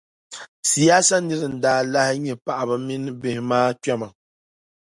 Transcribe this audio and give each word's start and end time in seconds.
siyaayasa 0.69 1.15
nira 1.25 1.47
n-daa 1.49 1.81
lahi 1.93 2.15
nyɛ 2.23 2.33
paɣiba 2.45 2.75
mini 2.85 3.09
bihi 3.21 3.41
maa 3.49 3.69
kpɛma. 3.81 4.07